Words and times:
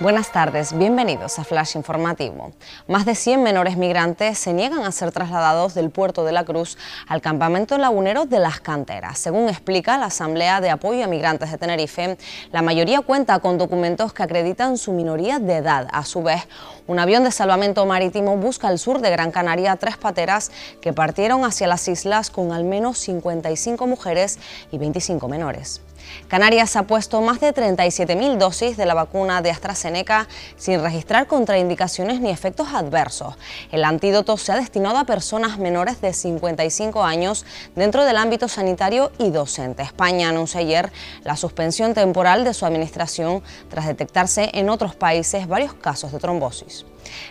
Buenas 0.00 0.30
tardes, 0.30 0.78
bienvenidos 0.78 1.40
a 1.40 1.44
Flash 1.44 1.74
Informativo. 1.74 2.52
Más 2.86 3.04
de 3.04 3.16
100 3.16 3.42
menores 3.42 3.76
migrantes 3.76 4.38
se 4.38 4.52
niegan 4.52 4.84
a 4.84 4.92
ser 4.92 5.10
trasladados 5.10 5.74
del 5.74 5.90
puerto 5.90 6.24
de 6.24 6.30
la 6.30 6.44
Cruz 6.44 6.78
al 7.08 7.20
campamento 7.20 7.76
lagunero 7.78 8.24
de 8.24 8.38
las 8.38 8.60
canteras. 8.60 9.18
Según 9.18 9.48
explica 9.48 9.98
la 9.98 10.06
Asamblea 10.06 10.60
de 10.60 10.70
Apoyo 10.70 11.02
a 11.02 11.08
Migrantes 11.08 11.50
de 11.50 11.58
Tenerife, 11.58 12.16
la 12.52 12.62
mayoría 12.62 13.00
cuenta 13.00 13.40
con 13.40 13.58
documentos 13.58 14.12
que 14.12 14.22
acreditan 14.22 14.78
su 14.78 14.92
minoría 14.92 15.40
de 15.40 15.56
edad. 15.56 15.88
A 15.90 16.04
su 16.04 16.22
vez, 16.22 16.46
un 16.86 17.00
avión 17.00 17.24
de 17.24 17.32
salvamento 17.32 17.84
marítimo 17.84 18.36
busca 18.36 18.68
al 18.68 18.78
sur 18.78 19.00
de 19.00 19.10
Gran 19.10 19.32
Canaria 19.32 19.74
tres 19.74 19.96
pateras 19.96 20.52
que 20.80 20.92
partieron 20.92 21.44
hacia 21.44 21.66
las 21.66 21.88
islas 21.88 22.30
con 22.30 22.52
al 22.52 22.62
menos 22.62 22.98
55 22.98 23.84
mujeres 23.88 24.38
y 24.70 24.78
25 24.78 25.26
menores. 25.26 25.80
Canarias 26.28 26.76
ha 26.76 26.84
puesto 26.84 27.20
más 27.20 27.40
de 27.40 27.54
37.000 27.54 28.36
dosis 28.36 28.76
de 28.76 28.86
la 28.86 28.94
vacuna 28.94 29.42
de 29.42 29.50
AstraZeneca 29.50 30.28
sin 30.56 30.82
registrar 30.82 31.26
contraindicaciones 31.26 32.20
ni 32.20 32.30
efectos 32.30 32.68
adversos. 32.74 33.34
El 33.72 33.84
antídoto 33.84 34.36
se 34.36 34.52
ha 34.52 34.56
destinado 34.56 34.98
a 34.98 35.04
personas 35.04 35.58
menores 35.58 36.00
de 36.00 36.12
55 36.12 37.02
años 37.02 37.44
dentro 37.74 38.04
del 38.04 38.16
ámbito 38.16 38.48
sanitario 38.48 39.10
y 39.18 39.30
docente. 39.30 39.82
España 39.82 40.28
anunció 40.28 40.60
ayer 40.60 40.92
la 41.24 41.36
suspensión 41.36 41.94
temporal 41.94 42.44
de 42.44 42.54
su 42.54 42.66
administración 42.66 43.42
tras 43.70 43.86
detectarse 43.86 44.50
en 44.54 44.70
otros 44.70 44.94
países 44.94 45.48
varios 45.48 45.74
casos 45.74 46.12
de 46.12 46.18
trombosis. 46.18 46.84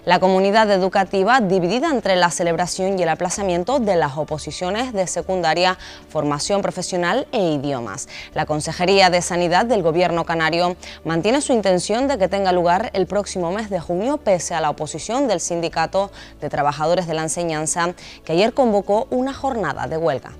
La 0.05 0.19
comunidad 0.19 0.69
educativa 0.71 1.41
dividida 1.41 1.89
entre 1.89 2.15
la 2.15 2.31
celebración 2.31 2.97
y 2.97 3.03
el 3.03 3.09
aplazamiento 3.09 3.79
de 3.79 3.95
las 3.95 4.17
oposiciones 4.17 4.93
de 4.93 5.07
secundaria, 5.07 5.77
formación 6.09 6.61
profesional 6.61 7.27
e 7.31 7.53
idiomas. 7.53 8.07
La 8.33 8.45
Consejería 8.45 9.09
de 9.09 9.21
Sanidad 9.21 9.65
del 9.65 9.83
Gobierno 9.83 10.25
canario 10.25 10.75
mantiene 11.03 11.41
su 11.41 11.53
intención 11.53 12.07
de 12.07 12.17
que 12.17 12.27
tenga 12.27 12.51
lugar 12.51 12.89
el 12.93 13.07
próximo 13.07 13.51
mes 13.51 13.69
de 13.69 13.79
junio 13.79 14.17
pese 14.17 14.55
a 14.55 14.61
la 14.61 14.69
oposición 14.69 15.27
del 15.27 15.39
Sindicato 15.39 16.11
de 16.41 16.49
Trabajadores 16.49 17.07
de 17.07 17.13
la 17.13 17.23
Enseñanza 17.23 17.93
que 18.23 18.33
ayer 18.33 18.53
convocó 18.53 19.07
una 19.09 19.33
jornada 19.33 19.87
de 19.87 19.97
huelga. 19.97 20.31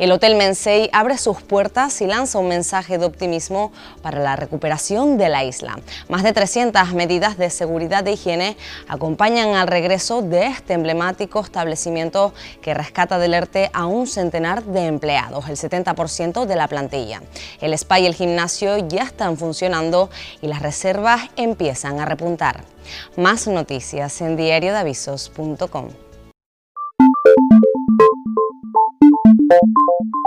El 0.00 0.12
Hotel 0.12 0.34
Mensei 0.34 0.88
abre 0.94 1.18
sus 1.18 1.42
puertas 1.42 2.00
y 2.00 2.06
lanza 2.06 2.38
un 2.38 2.48
mensaje 2.48 2.96
de 2.96 3.04
optimismo 3.04 3.70
para 4.00 4.18
la 4.18 4.34
recuperación 4.34 5.18
de 5.18 5.28
la 5.28 5.44
isla. 5.44 5.78
Más 6.08 6.22
de 6.22 6.32
300 6.32 6.94
medidas 6.94 7.36
de 7.36 7.50
seguridad 7.50 8.08
e 8.08 8.12
higiene 8.12 8.56
acompañan 8.88 9.50
al 9.54 9.68
regreso 9.68 10.22
de 10.22 10.46
este 10.46 10.72
emblemático 10.72 11.40
establecimiento 11.40 12.32
que 12.62 12.72
rescata 12.72 13.18
del 13.18 13.34
ERTE 13.34 13.68
a 13.74 13.84
un 13.84 14.06
centenar 14.06 14.64
de 14.64 14.86
empleados, 14.86 15.50
el 15.50 15.58
70% 15.58 16.46
de 16.46 16.56
la 16.56 16.66
plantilla. 16.66 17.20
El 17.60 17.74
spa 17.74 18.00
y 18.00 18.06
el 18.06 18.14
gimnasio 18.14 18.78
ya 18.88 19.02
están 19.02 19.36
funcionando 19.36 20.08
y 20.40 20.46
las 20.46 20.62
reservas 20.62 21.28
empiezan 21.36 22.00
a 22.00 22.06
repuntar. 22.06 22.64
Más 23.18 23.46
noticias 23.46 24.18
en 24.22 24.38
diariodavisos.com. 24.38 26.09
Thank 29.50 29.62
you. 29.62 30.19